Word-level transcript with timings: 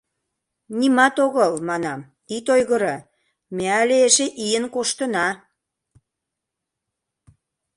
—Нимат 0.77 1.15
огыл,— 1.25 1.51
манам,— 1.69 1.99
ит 2.35 2.45
ойгыро, 2.55 2.95
ме 3.55 3.65
але 3.79 3.95
эше 4.07 4.27
ийын 4.45 4.65
коштына. 4.73 5.27